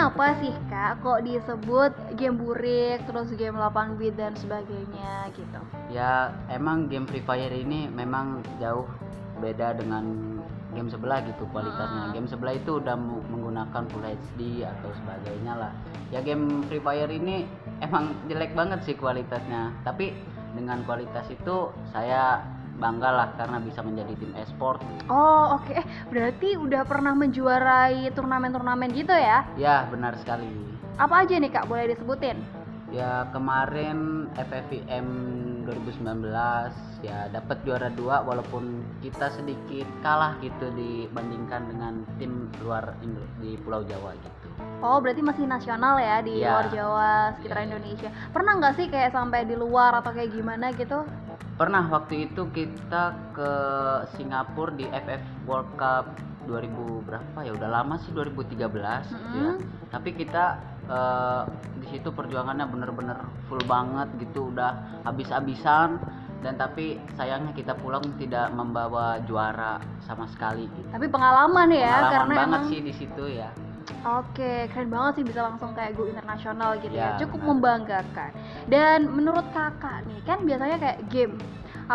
[0.00, 1.04] apa sih kak?
[1.04, 5.60] Kok disebut game burik terus game 8 bit dan sebagainya gitu?
[5.92, 8.88] Ya emang game Free Fire ini memang jauh
[9.44, 10.40] beda dengan
[10.72, 12.16] game sebelah gitu kualitasnya.
[12.16, 12.96] Game sebelah itu udah
[13.28, 15.72] menggunakan Full HD atau sebagainya lah.
[16.08, 17.44] Ya game Free Fire ini
[17.84, 19.76] emang jelek banget sih kualitasnya.
[19.84, 20.16] Tapi
[20.56, 22.40] dengan kualitas itu saya
[22.80, 24.80] bangga lah karena bisa menjadi tim e-sport
[25.12, 30.48] oh oke eh berarti udah pernah menjuarai turnamen-turnamen gitu ya ya benar sekali
[30.96, 32.40] apa aja nih kak boleh disebutin
[32.90, 35.08] ya kemarin FFVM
[35.68, 36.26] 2019
[37.06, 43.54] ya dapat juara dua walaupun kita sedikit kalah gitu dibandingkan dengan tim luar Indo di
[43.60, 44.40] Pulau Jawa gitu
[44.80, 46.48] Oh berarti masih nasional ya di Iya.
[46.56, 47.66] luar Jawa sekitar iya.
[47.68, 48.08] Indonesia.
[48.32, 51.04] Pernah nggak sih kayak sampai di luar atau kayak gimana gitu?
[51.60, 53.52] Pernah waktu itu kita ke
[54.16, 56.16] Singapura di FF World Cup
[56.48, 59.60] 2000 berapa ya udah lama sih 2013 ya Mm-mm.
[59.92, 60.56] tapi kita
[60.88, 61.42] eh,
[61.84, 66.00] di situ perjuangannya bener-bener full banget gitu udah habis-habisan
[66.40, 72.08] dan tapi sayangnya kita pulang tidak membawa juara sama sekali gitu Tapi pengalaman ya pengalaman
[72.08, 73.52] karena banget emang sih di situ ya
[74.00, 77.16] Oke, keren banget sih bisa langsung kayak go internasional gitu ya.
[77.16, 77.50] Ya, Cukup benar.
[77.52, 78.30] membanggakan.
[78.70, 81.36] Dan menurut kakak nih, kan biasanya kayak game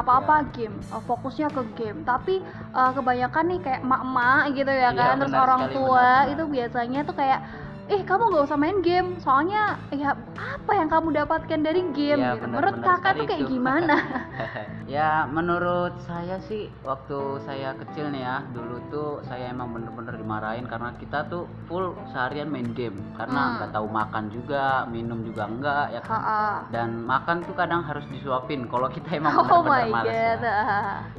[0.02, 0.48] apa-apa Ya.
[0.56, 2.00] game, eh, fokusnya ke game.
[2.10, 2.32] Tapi
[2.78, 6.32] eh, kebanyakan nih kayak emak-emak gitu ya Iya, kan, terus orang tua benar, benar.
[6.34, 7.40] itu biasanya tuh kayak
[7.86, 12.33] eh kamu gak usah main game, soalnya ya apa yang kamu dapatkan dari game Iya,
[12.33, 12.44] gitu.
[12.44, 13.52] menurut benar kakak tuh kayak itu.
[13.52, 13.95] gimana?
[14.88, 20.66] ya menurut saya sih waktu saya kecil nih ya dulu tuh saya emang bener-bener dimarahin
[20.66, 23.53] karena kita tuh full seharian main game karena Hmm.
[23.59, 26.22] nggak tahu makan juga minum juga enggak ya kan
[26.70, 30.42] dan makan tuh kadang harus disuapin kalau kita emang Oh my bener-bener males god.
[30.42, 30.58] ya.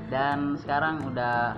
[0.08, 1.54] dan sekarang udah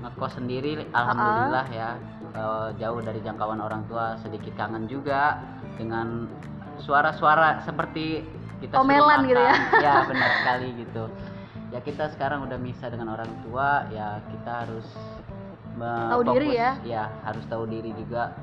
[0.00, 1.96] ngekos sendiri alhamdulillah ya
[2.30, 5.34] Eh, jauh dari jangkauan orang tua sedikit kangen juga
[5.74, 6.30] dengan
[6.78, 8.22] suara-suara seperti
[8.62, 9.54] kita Omelan gitu ya.
[9.84, 11.04] ya benar sekali gitu
[11.74, 14.86] ya kita sekarang udah misah dengan orang tua ya kita harus
[15.80, 16.70] Tahu diri fokus, ya.
[16.84, 18.36] ya harus tahu diri juga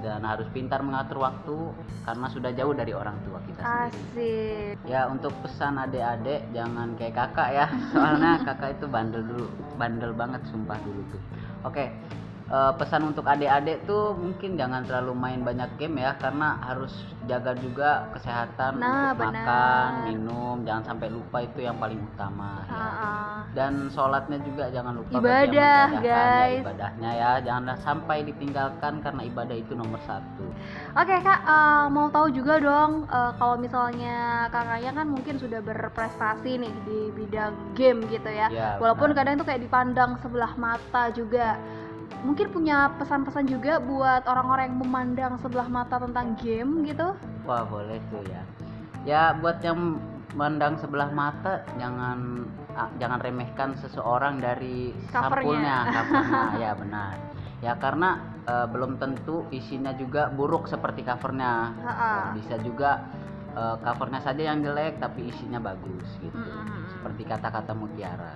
[0.00, 1.74] dan harus pintar mengatur waktu
[2.06, 4.74] karena sudah jauh dari orang tua kita sendiri Asik.
[4.88, 10.40] Ya untuk pesan adik-adik jangan kayak kakak ya Soalnya kakak itu bandel dulu Bandel banget
[10.48, 11.20] sumpah dulu tuh
[11.66, 11.90] Oke
[12.44, 16.92] eh, pesan untuk adik-adik tuh mungkin jangan terlalu main banyak game ya Karena harus
[17.24, 19.44] jaga juga kesehatan Nah, untuk benar.
[19.44, 22.88] makan, minum Jangan sampai lupa itu yang paling utama ya.
[23.54, 26.52] Dan sholatnya juga jangan lupa Ibadah, mengerjakan, guys.
[26.52, 30.46] ya, Ibadahnya ya Janganlah sampai ditinggalkan karena ibadah itu nomor satu
[30.94, 36.60] Oke kak, eh, mau tahu juga dong eh, kalau misalnya kakaknya kan mungkin sudah berprestasi
[36.60, 38.46] nih di bidang game gitu ya.
[38.48, 39.18] Ya, Walaupun benar.
[39.22, 41.56] kadang itu kayak dipandang sebelah mata juga.
[42.24, 47.12] Mungkin punya pesan-pesan juga buat orang-orang yang memandang sebelah mata tentang game gitu.
[47.44, 48.42] Wah boleh tuh ya.
[49.04, 50.00] Ya buat yang
[50.34, 52.48] mandang sebelah mata jangan
[52.98, 55.22] jangan remehkan seseorang dari Covernya.
[55.30, 57.14] sampulnya, covernya ya benar.
[57.62, 58.10] Ya karena
[58.44, 61.72] eh, belum tentu isinya juga buruk seperti covernya.
[61.84, 62.34] Ha-ha.
[62.34, 63.04] Bisa juga
[63.54, 66.34] eh, covernya saja yang jelek tapi isinya bagus gitu.
[66.34, 66.90] Mm-mm.
[66.98, 68.34] Seperti kata-kata mutiara.